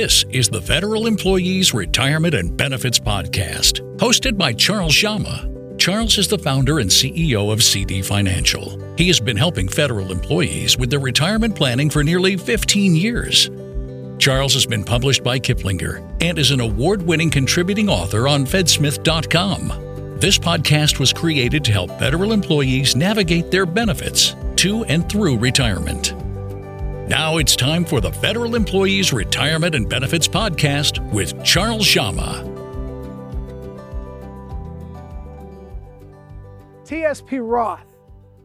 This 0.00 0.22
is 0.30 0.48
the 0.48 0.62
Federal 0.62 1.08
Employees 1.08 1.74
Retirement 1.74 2.32
and 2.32 2.56
Benefits 2.56 3.00
Podcast, 3.00 3.80
hosted 3.96 4.38
by 4.38 4.52
Charles 4.52 4.94
Jama. 4.94 5.50
Charles 5.76 6.18
is 6.18 6.28
the 6.28 6.38
founder 6.38 6.78
and 6.78 6.88
CEO 6.88 7.52
of 7.52 7.64
CD 7.64 8.00
Financial. 8.00 8.78
He 8.96 9.08
has 9.08 9.18
been 9.18 9.36
helping 9.36 9.66
federal 9.66 10.12
employees 10.12 10.78
with 10.78 10.90
their 10.90 11.00
retirement 11.00 11.56
planning 11.56 11.90
for 11.90 12.04
nearly 12.04 12.36
15 12.36 12.94
years. 12.94 13.50
Charles 14.20 14.54
has 14.54 14.66
been 14.66 14.84
published 14.84 15.24
by 15.24 15.40
Kiplinger 15.40 16.08
and 16.20 16.38
is 16.38 16.52
an 16.52 16.60
award 16.60 17.02
winning 17.02 17.28
contributing 17.28 17.88
author 17.88 18.28
on 18.28 18.46
Fedsmith.com. 18.46 20.16
This 20.20 20.38
podcast 20.38 21.00
was 21.00 21.12
created 21.12 21.64
to 21.64 21.72
help 21.72 21.90
federal 21.98 22.32
employees 22.32 22.94
navigate 22.94 23.50
their 23.50 23.66
benefits 23.66 24.36
to 24.58 24.84
and 24.84 25.10
through 25.10 25.38
retirement. 25.38 26.14
Now 27.08 27.38
it's 27.38 27.56
time 27.56 27.86
for 27.86 28.02
the 28.02 28.12
Federal 28.12 28.54
Employees 28.54 29.14
Retirement 29.14 29.74
and 29.74 29.88
Benefits 29.88 30.28
Podcast 30.28 31.00
with 31.10 31.42
Charles 31.42 31.86
Jama. 31.88 32.44
TSP 36.84 37.40
Roth, 37.40 37.96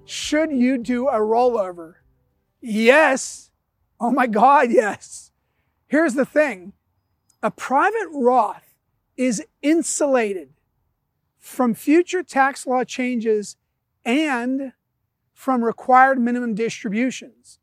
should 0.06 0.50
you 0.54 0.78
do 0.78 1.10
a 1.10 1.16
rollover? 1.16 1.96
Yes. 2.62 3.52
Oh 4.00 4.12
my 4.12 4.28
God, 4.28 4.72
yes. 4.72 5.34
Here's 5.88 6.14
the 6.14 6.26
thing 6.26 6.72
a 7.42 7.52
private 7.52 8.08
Roth 8.14 8.76
is 9.18 9.44
insulated 9.62 10.54
from 11.38 11.74
future 11.74 12.24
tax 12.24 12.66
law 12.66 12.86
changes 12.86 13.58
and 14.06 14.72
from 15.34 15.66
required 15.66 16.18
minimum 16.18 16.56
distributions. 16.56 17.60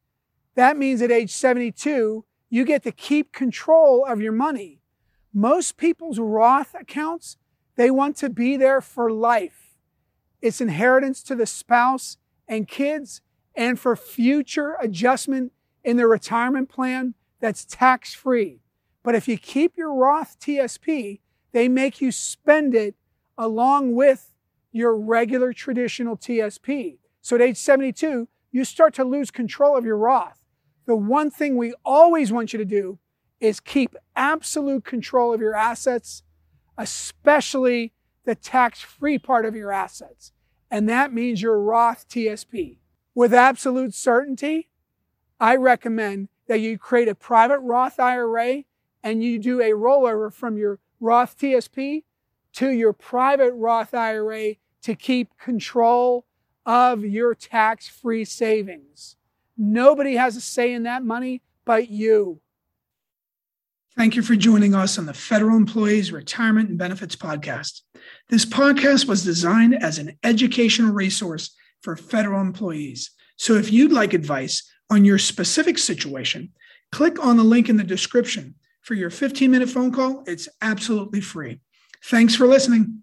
That 0.60 0.76
means 0.76 1.00
at 1.00 1.10
age 1.10 1.30
72, 1.30 2.22
you 2.50 2.64
get 2.66 2.82
to 2.82 2.92
keep 2.92 3.32
control 3.32 4.04
of 4.04 4.20
your 4.20 4.32
money. 4.32 4.82
Most 5.32 5.78
people's 5.78 6.18
Roth 6.18 6.74
accounts, 6.78 7.38
they 7.76 7.90
want 7.90 8.14
to 8.16 8.28
be 8.28 8.58
there 8.58 8.82
for 8.82 9.10
life. 9.10 9.78
It's 10.42 10.60
inheritance 10.60 11.22
to 11.22 11.34
the 11.34 11.46
spouse 11.46 12.18
and 12.46 12.68
kids 12.68 13.22
and 13.54 13.80
for 13.80 13.96
future 13.96 14.76
adjustment 14.82 15.52
in 15.82 15.96
their 15.96 16.08
retirement 16.08 16.68
plan 16.68 17.14
that's 17.40 17.64
tax 17.64 18.12
free. 18.12 18.60
But 19.02 19.14
if 19.14 19.26
you 19.28 19.38
keep 19.38 19.78
your 19.78 19.94
Roth 19.94 20.38
TSP, 20.38 21.20
they 21.52 21.68
make 21.70 22.02
you 22.02 22.12
spend 22.12 22.74
it 22.74 22.96
along 23.38 23.94
with 23.94 24.34
your 24.72 24.94
regular 24.94 25.54
traditional 25.54 26.18
TSP. 26.18 26.98
So 27.22 27.36
at 27.36 27.40
age 27.40 27.56
72, 27.56 28.28
you 28.52 28.64
start 28.66 28.92
to 28.96 29.04
lose 29.04 29.30
control 29.30 29.74
of 29.74 29.86
your 29.86 29.96
Roth 29.96 30.39
the 30.90 30.96
one 30.96 31.30
thing 31.30 31.56
we 31.56 31.72
always 31.84 32.32
want 32.32 32.52
you 32.52 32.58
to 32.58 32.64
do 32.64 32.98
is 33.38 33.60
keep 33.60 33.94
absolute 34.16 34.84
control 34.84 35.32
of 35.32 35.40
your 35.40 35.54
assets, 35.54 36.24
especially 36.76 37.92
the 38.24 38.34
tax 38.34 38.80
free 38.80 39.16
part 39.16 39.46
of 39.46 39.54
your 39.54 39.70
assets. 39.70 40.32
And 40.68 40.88
that 40.88 41.12
means 41.12 41.42
your 41.42 41.60
Roth 41.60 42.08
TSP. 42.08 42.78
With 43.14 43.32
absolute 43.32 43.94
certainty, 43.94 44.68
I 45.38 45.54
recommend 45.54 46.28
that 46.48 46.58
you 46.58 46.76
create 46.76 47.06
a 47.06 47.14
private 47.14 47.60
Roth 47.60 48.00
IRA 48.00 48.64
and 49.00 49.22
you 49.22 49.38
do 49.38 49.60
a 49.60 49.70
rollover 49.70 50.32
from 50.32 50.58
your 50.58 50.80
Roth 50.98 51.38
TSP 51.38 52.02
to 52.54 52.70
your 52.70 52.92
private 52.92 53.52
Roth 53.52 53.94
IRA 53.94 54.54
to 54.82 54.96
keep 54.96 55.38
control 55.38 56.26
of 56.66 57.04
your 57.04 57.36
tax 57.36 57.86
free 57.86 58.24
savings. 58.24 59.14
Nobody 59.62 60.14
has 60.16 60.36
a 60.36 60.40
say 60.40 60.72
in 60.72 60.84
that 60.84 61.04
money 61.04 61.42
but 61.66 61.90
you. 61.90 62.40
Thank 63.94 64.16
you 64.16 64.22
for 64.22 64.34
joining 64.34 64.74
us 64.74 64.98
on 64.98 65.04
the 65.04 65.12
Federal 65.12 65.54
Employees 65.54 66.12
Retirement 66.12 66.70
and 66.70 66.78
Benefits 66.78 67.14
Podcast. 67.14 67.82
This 68.30 68.46
podcast 68.46 69.06
was 69.06 69.22
designed 69.22 69.74
as 69.74 69.98
an 69.98 70.16
educational 70.24 70.94
resource 70.94 71.54
for 71.82 71.94
federal 71.94 72.40
employees. 72.40 73.10
So 73.36 73.56
if 73.56 73.70
you'd 73.70 73.92
like 73.92 74.14
advice 74.14 74.66
on 74.88 75.04
your 75.04 75.18
specific 75.18 75.76
situation, 75.76 76.52
click 76.90 77.22
on 77.22 77.36
the 77.36 77.44
link 77.44 77.68
in 77.68 77.76
the 77.76 77.84
description 77.84 78.54
for 78.80 78.94
your 78.94 79.10
15 79.10 79.50
minute 79.50 79.68
phone 79.68 79.92
call. 79.92 80.24
It's 80.26 80.48
absolutely 80.62 81.20
free. 81.20 81.60
Thanks 82.06 82.34
for 82.34 82.46
listening. 82.46 83.02